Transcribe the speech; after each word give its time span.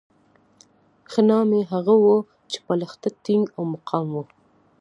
ښه 1.11 1.21
نامي 1.29 1.61
هغه 1.71 1.93
وو 2.03 2.17
چې 2.51 2.57
په 2.65 2.73
لښته 2.79 3.09
ټینګ 3.25 3.45
او 3.55 3.63
مقاوم 3.73 4.09
وو. 4.13 4.23